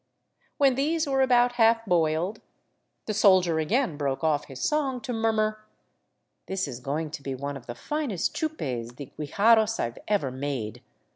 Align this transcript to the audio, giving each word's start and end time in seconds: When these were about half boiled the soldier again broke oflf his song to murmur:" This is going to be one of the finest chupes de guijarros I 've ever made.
When 0.57 0.73
these 0.73 1.05
were 1.07 1.21
about 1.21 1.51
half 1.57 1.85
boiled 1.85 2.41
the 3.05 3.13
soldier 3.13 3.59
again 3.59 3.97
broke 3.97 4.21
oflf 4.21 4.45
his 4.45 4.59
song 4.63 4.99
to 5.01 5.13
murmur:" 5.13 5.63
This 6.47 6.67
is 6.67 6.79
going 6.79 7.11
to 7.11 7.21
be 7.21 7.35
one 7.35 7.55
of 7.55 7.67
the 7.67 7.75
finest 7.75 8.35
chupes 8.35 8.95
de 8.95 9.13
guijarros 9.15 9.79
I 9.79 9.91
've 9.91 9.99
ever 10.07 10.31
made. 10.31 10.81